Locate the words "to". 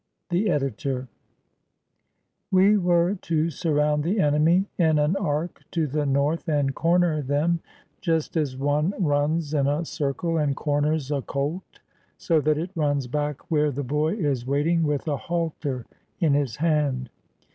3.13-3.49, 5.73-5.85